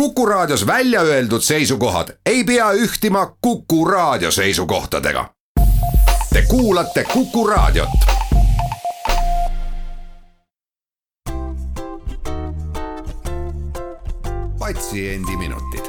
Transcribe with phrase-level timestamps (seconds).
[0.00, 5.30] Kuku Raadios välja öeldud seisukohad ei pea ühtima Kuku Raadio seisukohtadega.
[6.32, 7.88] Te kuulate Kuku Raadiot.
[14.58, 15.84] patsiendiminutid,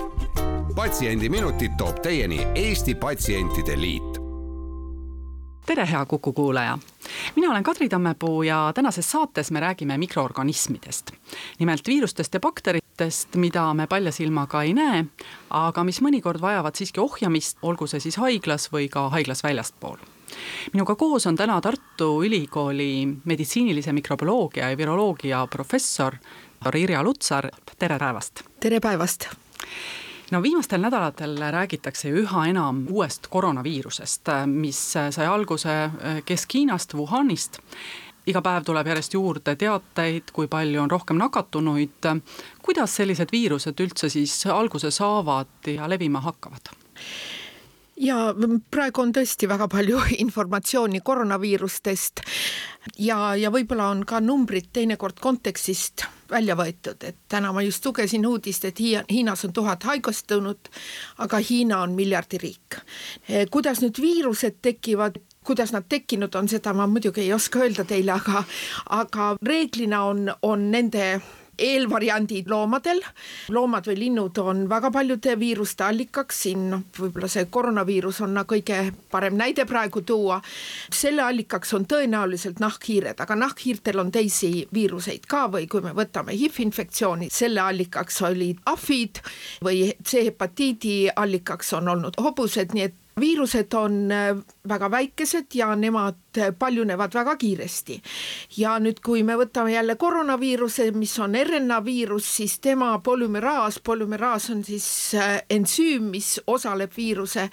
[0.75, 4.27] Patsiendiminutid toob teieni Eesti Patsientide Liit
[5.65, 6.77] tere, hea Kuku kuulaja!
[7.35, 11.11] mina olen Kadri Tammepuu ja tänases saates me räägime mikroorganismidest.
[11.59, 12.86] nimelt viirustest ja bakteritest,
[13.35, 15.05] mida me palja silmaga ei näe,
[15.49, 19.97] aga mis mõnikord vajavad siiski ohjamist, olgu see siis haiglas või ka haiglas väljaspool
[20.73, 26.15] minuga koos on täna Tartu Ülikooli meditsiinilise mikrobioloogia ja viroloogia professor
[26.75, 28.43] Irja Lutsar, tere päevast!
[28.59, 29.29] tere päevast!
[30.31, 35.75] no viimastel nädalatel räägitakse üha enam uuest koroonaviirusest, mis sai alguse
[36.25, 37.59] Kesk-Hiinast, Wuhanist.
[38.27, 42.11] Iga päev tuleb järjest juurde teateid, kui palju on rohkem nakatunuid.
[42.61, 46.73] kuidas sellised viirused üldse siis alguse saavad ja levima hakkavad?
[47.97, 48.17] ja
[48.71, 52.21] praegu on tõesti väga palju informatsiooni koroonaviirustest
[52.99, 58.25] ja, ja võib-olla on ka numbrid teinekord kontekstist välja võetud, et täna ma just lugesin
[58.27, 60.69] uudist, et Hiina, Hiinas on tuhat haigestunud,
[61.23, 62.79] aga Hiina on miljardiriik.
[63.51, 68.11] kuidas nüüd viirused tekivad, kuidas nad tekkinud on, seda ma muidugi ei oska öelda teile,
[68.17, 68.43] aga,
[68.99, 71.09] aga reeglina on, on nende
[71.57, 72.99] eelvariandid loomadel,
[73.53, 78.81] loomad või linnud on väga paljude viiruste allikaks, siin noh, võib-olla see koroonaviirus on kõige
[79.11, 80.41] parem näide praegu tuua.
[80.93, 86.37] selle allikaks on tõenäoliselt nahkhiired, aga nahkhiirtel on teisi viiruseid ka või kui me võtame
[86.37, 89.21] HIV-infektsiooni, selle allikaks olid ahvid
[89.63, 93.95] või C-hepatiidi allikaks on olnud hobused, nii et viirused on
[94.69, 96.19] väga väikesed ja nemad
[96.59, 98.01] paljunevad väga kiiresti.
[98.57, 104.49] ja nüüd, kui me võtame jälle koroonaviiruse, mis on RNA viirus, siis tema polümeraas, polümeraas
[104.49, 107.49] on siis äh, ensüüm, mis osaleb viiruse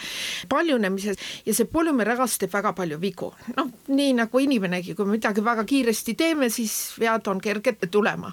[0.48, 3.32] paljunemises ja see polümeraas teeb väga palju vigu.
[3.56, 8.32] noh, nii nagu inimenegi, kui me midagi väga kiiresti teeme, siis vead on kerged tulema.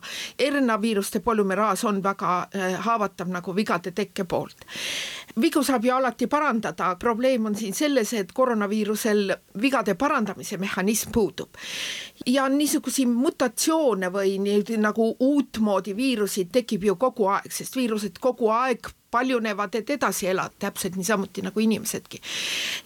[0.50, 4.66] RNA viiruste polümeraas on väga äh, haavatav nagu vigade tekke poolt.
[5.42, 11.12] vigu saab ju alati parandada, probleem on siin selles, et koroonaviirusel vigade parandamine parandamise mehhanism
[11.12, 11.50] puudub.
[12.26, 18.50] ja niisuguseid mutatsioone või nii nagu uutmoodi viirusi tekib ju kogu aeg, sest viirused kogu
[18.50, 22.22] aeg paljunevad, et edasi elada, täpselt niisamuti nagu inimesedki.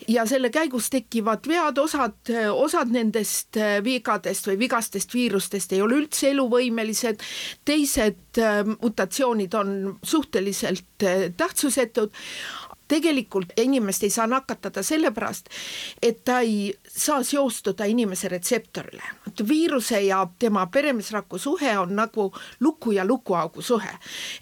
[0.07, 6.31] ja selle käigus tekivad vead, osad, osad nendest vigadest või vigastest viirustest ei ole üldse
[6.31, 7.21] eluvõimelised,
[7.65, 12.11] teised äh, mutatsioonid on suhteliselt äh, tähtsusetud,
[12.87, 15.49] tegelikult inimest ei saa nakatada sellepärast,
[16.01, 19.03] et ta ei saa seostuda inimese retseptorile.
[19.47, 23.89] viiruse ja tema peremeesrakku suhe on nagu luku ja lukuaugu suhe.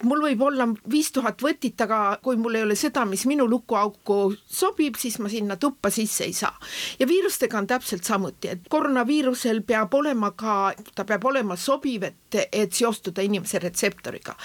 [0.03, 4.35] mul võib olla viis tuhat võtit, aga kui mul ei ole seda, mis minu lukuauku
[4.45, 6.59] sobib, siis ma sinna tuppa sisse ei saa.
[6.99, 12.35] ja viirustega on täpselt samuti, et koroonaviirusel peab olema ka, ta peab olema sobiv, et,
[12.51, 14.35] et seostuda inimese retseptoriga.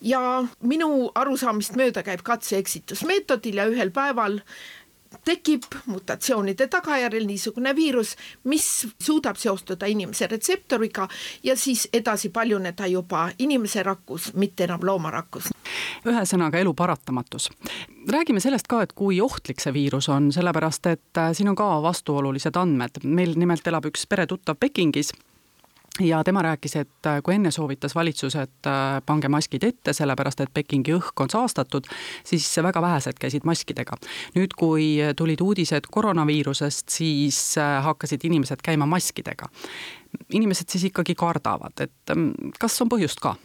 [0.00, 2.22] ja minu arusaamist mööda käib
[3.40, 4.40] katse-eksitusmeetodil ja ühel päeval
[5.24, 11.08] tekib mutatsioonide tagajärjel niisugune viirus, mis suudab seostuda inimese retseptoriga
[11.42, 15.50] ja siis edasi paljuneda juba inimese rakkus, mitte enam loomarakus.
[16.06, 17.50] ühesõnaga elu paratamatus.
[18.08, 21.82] räägime sellest ka, et kui ohtlik see viirus on, sellepärast et äh, siin on ka
[21.82, 23.02] vastuolulised andmed.
[23.04, 25.10] meil nimelt elab üks peretuttav Pekingis
[25.98, 30.40] ja tema rääkis, et äh, kui enne soovitas valitsus, et äh, pange maskid ette, sellepärast
[30.40, 31.88] et Pekingi õhk on saastatud,
[32.24, 33.98] siis väga vähesed käisid maskidega.
[34.34, 39.48] nüüd, kui tulid uudised koroonaviirusest, siis äh, hakkasid inimesed käima maskidega.
[40.32, 43.36] inimesed siis ikkagi kardavad, et ähm, kas on põhjust ka?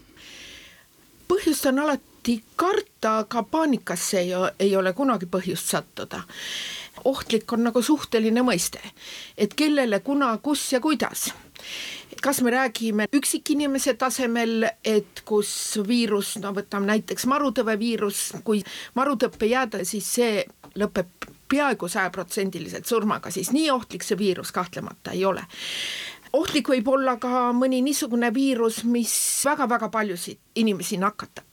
[1.28, 6.22] põhjust on alati karta, aga paanikasse ei, ei ole kunagi põhjust sattuda
[7.06, 8.82] ohtlik on nagu suhteline mõiste,
[9.38, 11.30] et kellele, kuna, kus ja kuidas.
[12.22, 15.52] Kas me räägime üksikinimese tasemel, et kus
[15.88, 18.64] viirus, no võtame näiteks marutõve viirus, kui
[18.98, 20.44] marutõppe jääda, siis see
[20.80, 25.46] lõpeb peaaegu sajaprotsendiliselt surmaga, siis nii ohtlik see viirus kahtlemata ei ole.
[26.36, 29.14] Ohtlik võib olla ka mõni niisugune viirus, mis
[29.46, 31.46] väga-väga paljusid inimesi nakatab.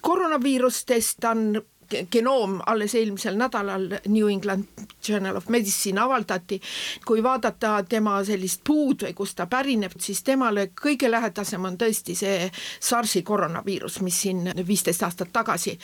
[0.00, 1.62] koroonaviirustest on
[2.10, 4.64] genoom alles eelmisel nädalal New England
[5.08, 6.60] Journal of Medicine avaldati.
[7.04, 12.14] kui vaadata tema sellist puud või kust ta pärineb, siis temale kõige lähedasem on tõesti
[12.16, 12.50] see
[12.80, 15.78] SARS-i koroonaviirus, mis siin viisteist aastat tagasi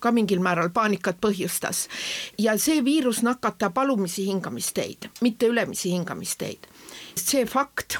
[0.00, 1.88] ka mingil määral paanikat põhjustas.
[2.38, 6.66] ja see viirus nakatab alumisi hingamisteid, mitte ülemisi hingamisteid.
[7.16, 7.98] see fakt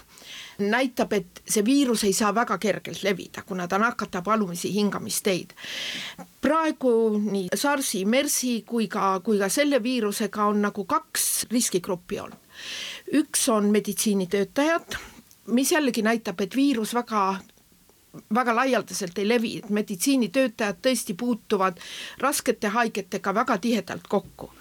[0.58, 5.50] näitab, et see viirus ei saa väga kergelt levida, kuna ta nakatab alumisi hingamisteid.
[6.40, 12.38] praegu nii SARS-i, MERS-i kui ka, kui ka selle viirusega on nagu kaks riskigruppi olnud.
[13.12, 14.96] üks on meditsiinitöötajad,
[15.46, 17.38] mis jällegi näitab, et viirus väga
[18.34, 21.80] väga laialdaselt ei levi, et meditsiinitöötajad tõesti puutuvad
[22.18, 24.52] raskete haigetega väga tihedalt kokku.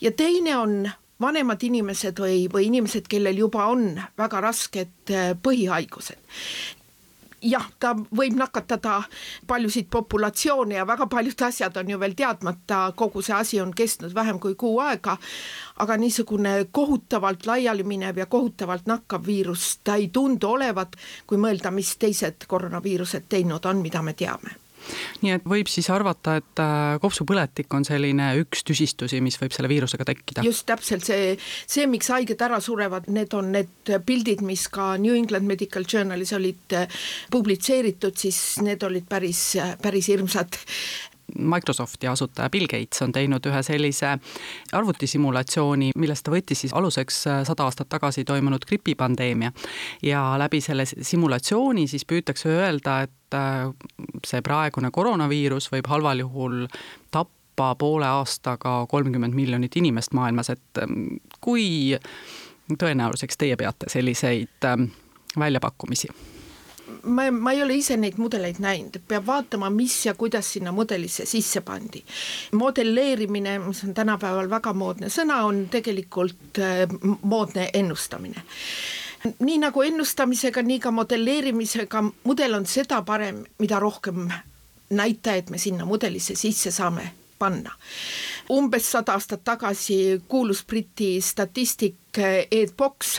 [0.00, 0.90] ja teine on
[1.20, 6.18] vanemad inimesed või, või inimesed, kellel juba on väga rasked äh, põhihaigused.
[7.46, 9.02] Jah, ta võib nakatada
[9.46, 14.14] paljusid populatsioone ja väga paljud asjad on ju veel teadmata, kogu see asi on kestnud
[14.16, 15.18] vähem kui kuu aega,
[15.84, 20.96] aga niisugune kohutavalt laialiminev ja kohutavalt nakkav viirus, ta ei tundu olevat,
[21.26, 24.56] kui mõelda, mis teised koroonaviirused teinud on, mida me teame
[25.22, 29.70] nii et võib siis arvata, et äh, kopsupõletik on selline üks tüsistusi, mis võib selle
[29.72, 30.46] viirusega tekkida?
[30.46, 31.34] just täpselt see,
[31.66, 36.34] see, miks haiged ära surevad, need on need pildid, mis ka New England Medical Journalis
[36.36, 37.02] olid äh,
[37.32, 39.52] publitseeritud, siis need olid päris,
[39.82, 40.60] päris hirmsad
[41.38, 44.12] Microsofti asutaja Bill Gates on teinud ühe sellise
[44.72, 49.52] arvutisimulatsiooni, millest ta võttis siis aluseks äh, sada aastat tagasi toimunud gripipandeemia.
[50.02, 53.66] ja läbi selle simulatsiooni siis püütakse öelda, et äh,
[54.26, 56.66] see praegune koroonaviirus võib halval juhul
[57.10, 61.96] tappa poole aastaga kolmkümmend miljonit inimest maailmas, et ähm, kui
[62.78, 64.90] tõenäoliseks teie peate selliseid ähm,
[65.38, 66.35] väljapakkumisi?
[67.02, 71.26] Ma, ma ei ole ise neid mudeleid näinud, peab vaatama, mis ja kuidas sinna mudelisse
[71.26, 72.02] sisse pandi.
[72.52, 76.86] modelleerimine, mis on tänapäeval väga moodne sõna, on tegelikult äh,
[77.22, 78.44] moodne ennustamine
[79.38, 84.28] nii nagu ennustamisega, nii ka modelleerimisega, mudel on seda parem, mida rohkem
[84.90, 87.72] näitajaid me sinna mudelisse sisse saame panna.
[88.52, 91.96] Umbes sada aastat tagasi kuulus Briti statistik
[92.50, 93.18] Ed Box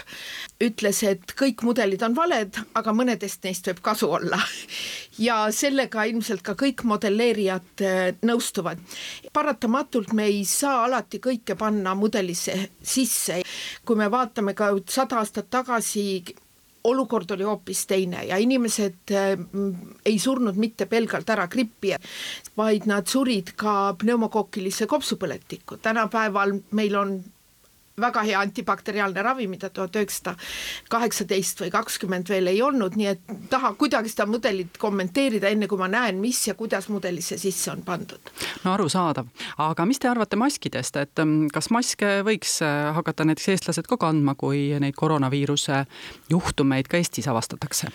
[0.63, 4.39] ütles, et kõik mudelid on valed, aga mõnedest neist võib kasu olla.
[5.19, 8.79] ja sellega ilmselt ka kõik modelleerijad äh, nõustuvad.
[9.33, 13.41] paratamatult me ei saa alati kõike panna mudelisse sisse,
[13.85, 16.23] kui me vaatame ka sada aastat tagasi
[16.87, 19.33] olukord oli hoopis teine ja inimesed äh,
[20.05, 21.95] ei surnud mitte pelgalt ära grippi,
[22.57, 25.77] vaid nad surid ka pneumokokkilisse kopsupõletikku.
[25.81, 27.17] tänapäeval meil on
[28.01, 30.35] väga hea antibakteriaalne ravi, mida tuhat üheksasada
[30.93, 35.79] kaheksateist või kakskümmend veel ei olnud, nii et taha kuidagi seda mudelit kommenteerida, enne kui
[35.81, 38.29] ma näen, mis ja kuidas mudelisse sisse on pandud.
[38.63, 39.31] no arusaadav,
[39.65, 43.97] aga mis te arvate maskidest, et mm, kas maske võiks äh, hakata näiteks eestlased ka
[43.97, 45.81] kandma, kui neid koroonaviiruse
[46.29, 47.89] juhtumeid ka Eestis avastatakse?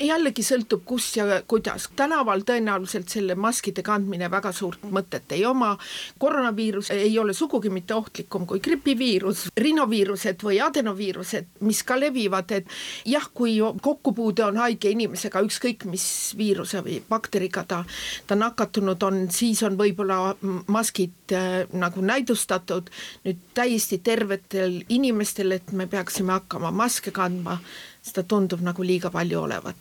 [0.00, 5.74] Jällegi sõltub, kus ja kuidas, tänaval tõenäoliselt selle maskide kandmine väga suurt mõtet ei oma,
[6.22, 12.70] koroonaviirus ei ole sugugi mitte ohtlikum kui gripiviirus, rinoviirused või adenoviirused, mis ka levivad, et
[13.08, 16.06] jah, kui kokkupuude on haige inimesega, ükskõik mis
[16.38, 17.82] viiruse või bakteriga ta,
[18.26, 20.34] ta nakatunud on, siis on võib-olla
[20.72, 22.90] maskid äh, nagu näidustatud,
[23.26, 27.58] nüüd täiesti tervetel inimestel, et me peaksime hakkama maske kandma
[28.02, 29.76] seda tundub nagu liiga palju olevat.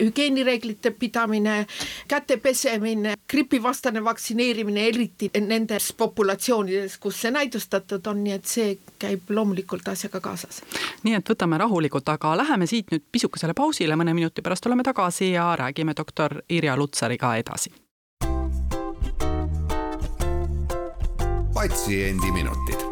[0.00, 1.66] hügieenireeglite pidamine,
[2.08, 9.30] käte pesemine, gripivastane vaktsineerimine, eriti nendes populatsioonides, kus see näidustatud on, nii et see käib
[9.30, 10.62] loomulikult asjaga kaasas.
[11.02, 15.32] nii et võtame rahulikult, aga läheme siit nüüd pisukesele pausile, mõne minuti pärast oleme tagasi
[15.32, 17.72] ja räägime doktor Irja Lutsariga edasi.
[21.54, 22.88] patsiendiminutid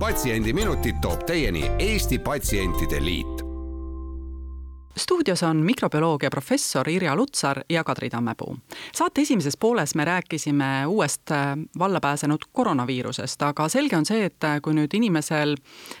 [0.00, 3.39] patsiendiminutid toob teieni Eesti Patsientide Liit
[4.98, 8.58] stuudios on mikrobioloogia professor Irja Lutsar ja Kadri Tammepuu.
[8.92, 14.44] saate esimeses pooles me rääkisime uuest äh, valla pääsenud koroonaviirusest, aga selge on see, et
[14.44, 15.56] äh, kui nüüd inimesel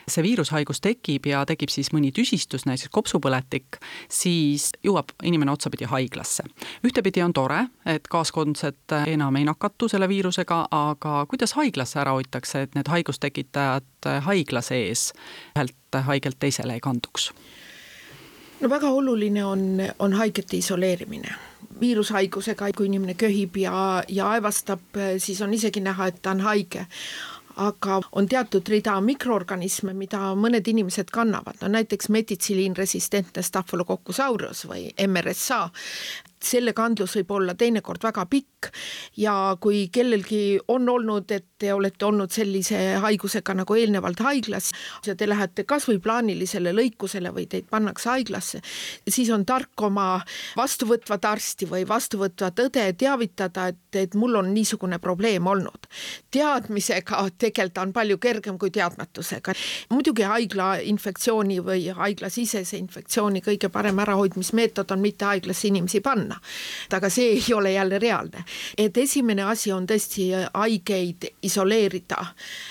[0.08, 3.78] see viirushaigus tekib ja tekib siis mõni tüsistus, näiteks kopsupõletik,
[4.08, 6.44] siis jõuab inimene otsapidi haiglasse.
[6.86, 12.12] ühtepidi on tore, et kaaskondsed äh, enam ei nakatu selle viirusega, aga kuidas haiglasse ära
[12.18, 15.12] hoitakse, et need haigustekitajad haigla sees
[15.54, 17.30] ühelt haigelt teisele ei kanduks?
[18.60, 21.34] No väga oluline on, on haigete isoleerimine.
[21.80, 26.84] viirushaigusega, kui inimene köhib ja, ja aevastab, siis on isegi näha, et ta on haige
[27.60, 34.88] aga on teatud rida mikroorganisme, mida mõned inimesed kannavad, no näiteks metitsiliinresistentne staphylococcus aureus või
[35.06, 35.68] MRSA.
[36.40, 38.76] selle kandlus võib olla teinekord väga pikk kõik
[39.16, 44.70] ja kui kellelgi on olnud, et te olete olnud sellise haigusega nagu eelnevalt haiglas
[45.06, 48.60] ja te lähete kasvõi plaanilisele lõikusele või teid pannakse haiglasse,
[49.08, 50.22] siis on tark oma
[50.56, 55.88] vastuvõtvat arsti või vastuvõtvat õde teavitada, et, et mul on niisugune probleem olnud.
[56.30, 59.52] teadmisega tegeleda on palju kergem kui teadmatusega.
[59.90, 66.40] muidugi haigla infektsiooni või haiglasisese infektsiooni kõige parem ärahoidmismeetod on mitte haiglasse inimesi panna.
[66.92, 68.44] aga see ei ole jälle reaalne.
[68.78, 72.24] Et esimene asi on tõesti haigeid isoleerida.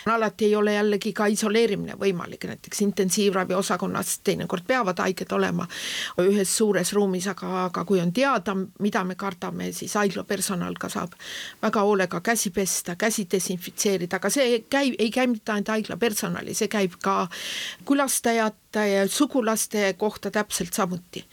[0.06, 5.68] alati ei ole jällegi ka isoleerimine võimalik, näiteks intensiivravi osakonnas teinekord peavad haiged olema
[6.22, 10.90] ühes suures ruumis, aga, aga kui on teada, mida me kardame, siis haigla personal ka
[10.90, 11.16] saab
[11.62, 16.54] väga hoolega käsi pesta, käsi desinfitseerida, aga see käib, ei käi mitte ainult haigla personali,
[16.58, 17.28] see käib ka
[17.88, 21.26] külastajate ja sugulaste kohta täpselt samuti.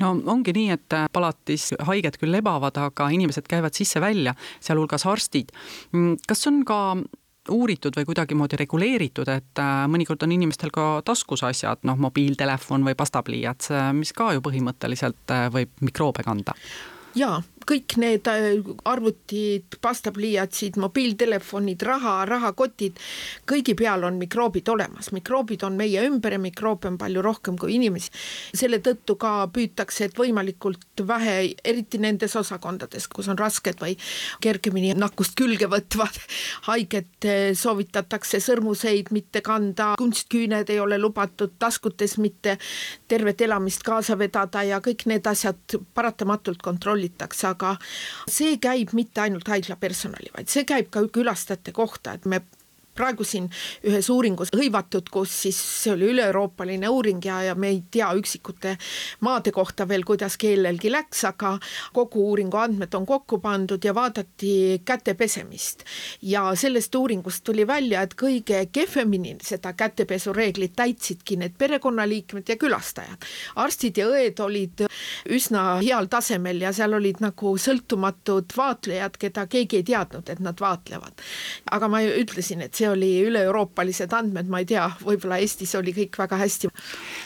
[0.00, 5.54] no ongi nii, et palatis haiged küll lebavad, aga inimesed käivad sisse-välja, sealhulgas arstid.
[6.26, 6.80] kas on ka
[7.50, 12.96] uuritud või kuidagimoodi reguleeritud, et äh, mõnikord on inimestel ka taskus asjad, noh, mobiiltelefon või
[12.98, 16.56] pastapliiats, mis ka ju põhimõtteliselt äh, võib mikroobe kanda?
[17.16, 23.00] jaa kõik need äh, arvutid, pastapliiatsid, mobiiltelefonid, raha, rahakotid,
[23.48, 27.74] kõigi peal on mikroobid olemas, mikroobid on meie ümber ja mikroobe on palju rohkem kui
[27.76, 28.10] inimesi.
[28.54, 33.96] selle tõttu ka püütakse, et võimalikult vähe, eriti nendes osakondades, kus on rasked või
[34.40, 36.20] kergemini nakkust külge võtvad
[36.70, 42.58] haiged, äh, soovitatakse sõrmuseid mitte kanda, kunstküüned ei ole lubatud, taskutes mitte
[43.08, 47.74] tervet elamist kaasa vedada ja kõik need asjad paratamatult kontrollitakse, aga
[48.30, 52.42] see käib mitte ainult haigla personali, vaid see käib ka külastajate kohta, et me
[52.96, 53.48] praegu siin
[53.86, 58.76] ühes uuringus hõivatud, kus siis see oli üle-euroopaline uuring ja, ja me ei tea üksikute
[59.26, 61.56] maade kohta veel, kuidas kellelgi läks, aga
[61.96, 65.84] kogu uuringu andmed on kokku pandud ja vaadati käte pesemist.
[66.22, 73.24] ja sellest uuringust tuli välja, et kõige kehvemini seda kätepesureeglit täitsidki need perekonnaliikmed ja külastajad.
[73.56, 74.86] arstid ja õed olid
[75.30, 80.60] üsna heal tasemel ja seal olid nagu sõltumatud vaatlejad, keda keegi ei teadnud, et nad
[80.60, 81.22] vaatlevad.
[81.70, 85.92] aga ma ütlesin, et see see oli üle-euroopalised andmed, ma ei tea, võib-olla Eestis oli
[85.96, 86.70] kõik väga hästi.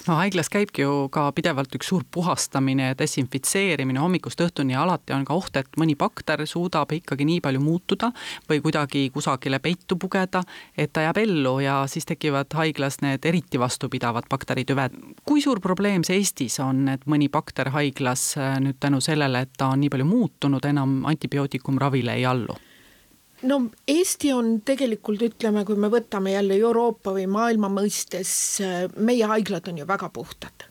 [0.08, 5.12] no haiglas käibki ju ka pidevalt üks suur puhastamine ja desinfitseerimine hommikust õhtuni ja alati
[5.12, 8.12] on ka oht, et mõni bakter suudab ikkagi nii palju muutuda
[8.48, 10.42] või kuidagi kusagile peitu pugeda,
[10.76, 14.96] et ta jääb ellu ja siis tekivad haiglas need eriti vastupidavad bakteritüved.
[15.24, 19.72] kui suur probleem see Eestis on, et mõni bakter haiglas nüüd tänu sellele, et ta
[19.74, 22.56] on nii palju muutunud, enam antibiootikumravile ei allu?
[23.42, 28.32] No Eesti on tegelikult, ütleme, kui me võtame jälle Euroopa või maailma mõistes,
[29.00, 30.66] meie haiglad on ju väga puhtad.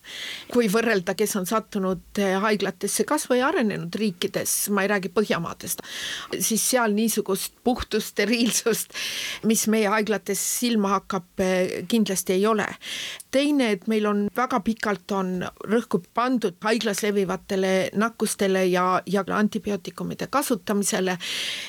[0.53, 5.81] kui võrrelda, kes on sattunud haiglatesse kas või arenenud riikides, ma ei räägi Põhjamaadest,
[6.39, 8.93] siis seal niisugust puhtust, steriilsust,
[9.43, 11.43] mis meie haiglates silma hakkab,
[11.87, 12.67] kindlasti ei ole.
[13.31, 20.27] teine, et meil on väga pikalt on rõhku pandud haiglas levivatele nakkustele ja, ja antibiootikumide
[20.27, 21.17] kasutamisele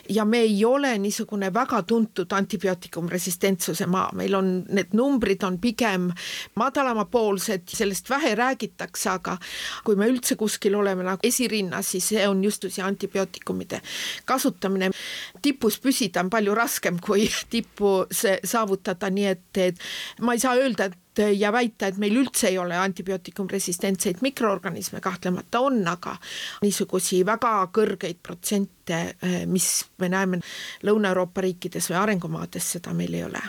[0.08, 5.58] ja me ei ole ole niisugune väga tuntud antibiootikumresistentsuse maa, meil on need numbrid on
[5.62, 6.08] pigem
[6.58, 9.36] madalamapoolsed, sellest vähe räägitakse, aga
[9.84, 13.80] kui me üldse kuskil oleme nagu esirinnas, siis see on just see antibiootikumide
[14.26, 14.90] kasutamine.
[15.42, 19.86] tipus püsida on palju raskem kui tippu saavutada, nii et, et
[20.20, 25.60] ma ei saa öelda, et ja väita, et meil üldse ei ole antibiootikumresistentseid mikroorganisme, kahtlemata
[25.60, 26.16] on, aga
[26.62, 30.40] niisugusi väga kõrgeid protsente, eh, mis me näeme
[30.86, 33.42] Lõuna-Euroopa riikides või arengumaades, seda meil ei ole.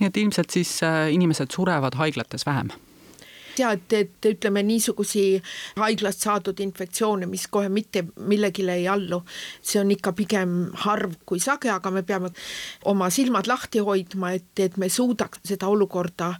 [0.00, 2.70] nii et ilmselt siis eh, inimesed surevad haiglates vähem
[3.58, 5.42] ja et, ütleme niisugusi
[5.76, 9.22] haiglast saadud infektsioone, mis kohe mitte millegile ei allu,
[9.62, 12.30] see on ikka pigem harv kui sage, aga me peame
[12.84, 16.32] oma silmad lahti hoidma, et, et me suudaks seda olukorda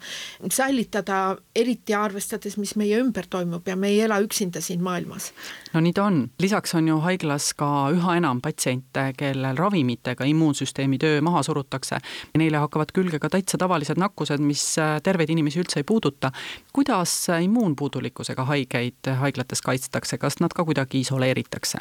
[0.53, 5.33] säilitada, eriti arvestades, mis meie ümber toimub ja me ei ela üksinda siin maailmas.
[5.73, 10.99] no nii ta on, lisaks on ju haiglas ka üha enam patsiente, kellel ravimitega immuunsüsteemi
[10.99, 12.01] töö maha surutakse.
[12.39, 14.63] Neile hakkavad külge ka täitsa tavalised nakkused, mis
[15.03, 16.33] terveid inimesi üldse ei puuduta.
[16.73, 21.79] kuidas kuidas immuunpuudulikkusega haigeid haiglates kaitstakse, kas nad ka kuidagi isoleeritakse?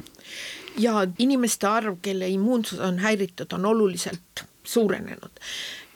[0.77, 5.39] ja inimeste arv, kelle immuunsus on häiritud, on oluliselt suurenenud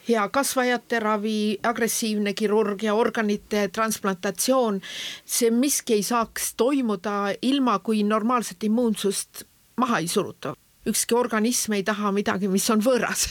[0.08, 4.82] ja kasvajate ravi, agressiivne kirurgia, organite transplantatsioon,
[5.26, 9.44] see miski ei saaks toimuda ilma, kui normaalset immuunsust
[9.78, 10.56] maha ei suruta.
[10.88, 13.28] ükski organism ei taha midagi, mis on võõras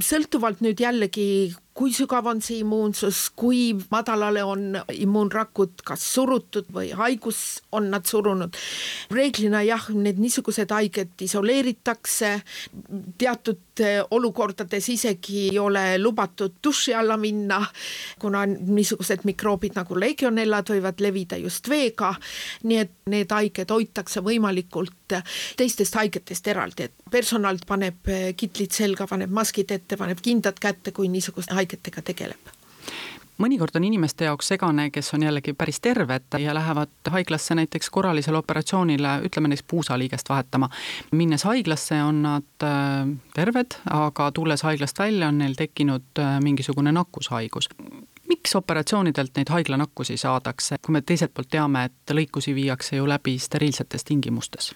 [0.00, 6.88] sõltuvalt nüüd jällegi kui sügav on see immuunsus, kui madalale on immuunrakud kas surutud või
[6.96, 8.56] haigus on nad surunud.
[9.12, 12.30] reeglina jah, need niisugused haiged isoleeritakse,
[13.18, 17.60] teatud eh, olukordades isegi ei ole lubatud duši alla minna,
[18.18, 22.14] kuna niisugused mikroobid nagu legionellad võivad levida just veega,
[22.64, 25.18] nii et need haiged hoitakse võimalikult
[25.56, 31.12] teistest haigetest eraldi, et personal paneb kitlid selga, paneb maskid ette, paneb kindad kätte, kui
[31.12, 32.54] niisuguste haigetega tegeleb
[33.42, 38.38] mõnikord on inimeste jaoks segane, kes on jällegi päris terved ja lähevad haiglasse näiteks korralisele
[38.38, 40.68] operatsioonile, ütleme näiteks puusaliigest vahetama.
[41.12, 43.04] minnes haiglasse on nad äh,
[43.34, 47.68] terved, aga tulles haiglast välja, on neil tekkinud äh, mingisugune nakkushaigus
[48.28, 53.38] miks operatsioonidelt neid haiglanakkusi saadakse, kui me teiselt poolt teame, et lõikusi viiakse ju läbi
[53.38, 54.72] steriilsetes tingimustes?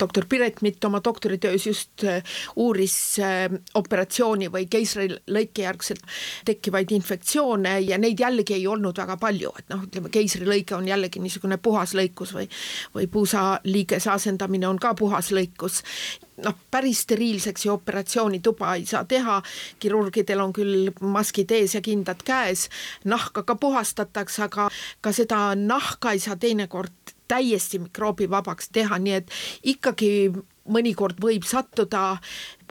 [0.00, 2.22] Doktor Piret Mitt oma doktoritöös just äh,
[2.56, 6.02] uuris äh, operatsiooni või keisrilõike järgselt
[6.44, 11.22] tekkivaid infektsioone ja neid jällegi ei olnud väga palju, et noh, ütleme keisrilõige on jällegi
[11.22, 12.48] niisugune puhas lõikus või,
[12.94, 15.82] või puusaliigese asendamine on ka puhas lõikus.
[16.42, 19.36] Noh, päris steriilseks ju operatsioonituba ei saa teha,
[19.78, 22.68] kirurgidel on küll maskid ees ja kindad käes,
[23.04, 24.68] nahka ka puhastatakse, aga
[25.00, 27.01] ka seda nahka ei saa teinekord
[27.32, 29.36] täiesti mikroobivabaks teha, nii et
[29.74, 30.12] ikkagi
[30.72, 32.18] mõnikord võib sattuda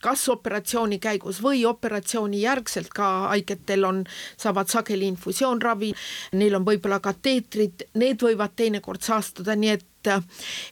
[0.02, 4.04] kas operatsiooni käigus või operatsiooni järgselt ka haigetel on,
[4.40, 5.92] saavad sageli infusioonravi,
[6.40, 9.88] neil on võib-olla kateetrid, need võivad teinekord saastuda, nii et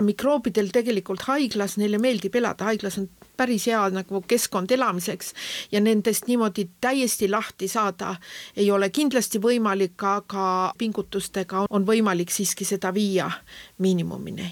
[0.01, 5.33] mikroobidel tegelikult haiglas, neile meeldib elada, haiglas on päris hea nagu keskkond elamiseks
[5.71, 8.15] ja nendest niimoodi täiesti lahti saada
[8.55, 13.31] ei ole kindlasti võimalik, aga pingutustega on võimalik siiski seda viia
[13.79, 14.49] miinimumini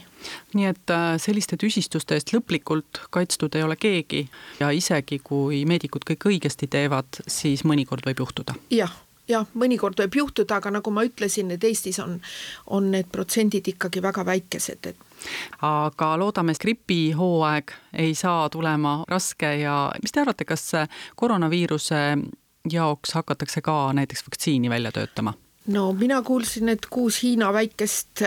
[0.58, 4.24] nii et äh, selliste tüsistuste eest lõplikult kaitstud ei ole keegi
[4.60, 8.58] ja isegi kui meedikud kõik õigesti teevad, siis mõnikord võib juhtuda.
[8.74, 8.94] jah
[9.28, 12.18] jah, mõnikord võib juhtuda, aga nagu ma ütlesin, et Eestis on,
[12.74, 15.06] on need protsendid ikkagi väga väikesed, et
[15.66, 20.72] aga loodame, gripihooaeg ei saa tulema raske ja mis te arvate, kas
[21.16, 22.04] koroonaviiruse
[22.72, 25.34] jaoks hakatakse ka näiteks vaktsiini välja töötama?
[25.74, 28.24] No mina kuulsin, et kuus Hiina väikest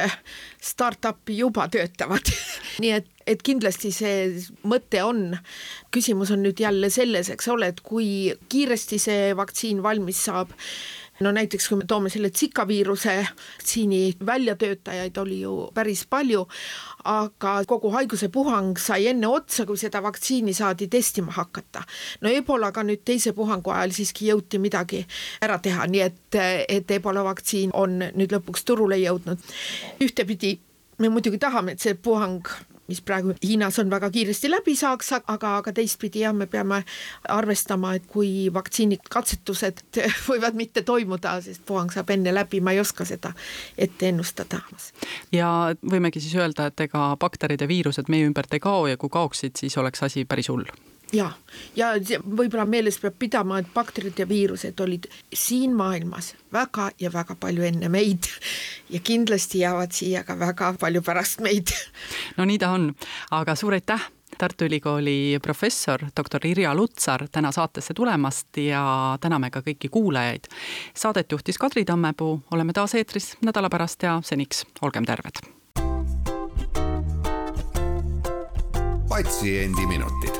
[0.61, 2.33] startup'i juba töötavad
[2.83, 4.31] nii et, et kindlasti see
[4.69, 5.37] mõte on.
[5.93, 10.53] küsimus on nüüd jälle selles, eks ole, et kui kiiresti see vaktsiin valmis saab
[11.21, 16.47] no näiteks kui me toome selle Zika viiruse vaktsiini väljatöötajaid oli ju päris palju,
[17.05, 21.83] aga kogu haiguse puhang sai enne otsa, kui seda vaktsiini saadi testima hakata.
[22.21, 25.05] no ebolaga nüüd teise puhangu ajal siiski jõuti midagi
[25.43, 29.39] ära teha, nii et, et ebola vaktsiin on nüüd lõpuks turule jõudnud.
[30.01, 30.59] ühtepidi
[30.99, 32.45] me muidugi tahame, et see puhang
[32.91, 36.83] mis praegu Hiinas on väga kiiresti läbi saaks, aga, aga teistpidi jah, me peame
[37.29, 39.85] arvestama, et kui vaktsiinikatsetused
[40.31, 43.33] võivad mitte toimuda, sest puhang saab enne läbi, ma ei oska seda
[43.79, 44.61] ette ennustada.
[45.33, 45.51] ja
[45.83, 49.57] võimegi siis öelda, et ega bakterid ja viirused meie ümbert ei kao ja kui kaoksid,
[49.61, 50.67] siis oleks asi päris hull
[51.13, 51.31] ja,
[51.77, 51.93] ja
[52.25, 57.67] võib-olla meeles peab pidama, et bakterid ja viirused olid siin maailmas väga ja väga palju
[57.67, 58.29] enne meid
[58.95, 61.75] ja kindlasti jäävad siia ka väga palju pärast meid.
[62.39, 62.91] no nii ta on,
[63.31, 69.61] aga suur aitäh Tartu Ülikooli professor, doktor Irja Lutsar täna saatesse tulemast ja täname ka
[69.61, 70.49] kõiki kuulajaid.
[70.97, 75.45] Saadet juhtis Kadri Tammepuu, oleme taas eetris nädala pärast ja seniks olgem terved.
[79.11, 80.40] patsiendiminutid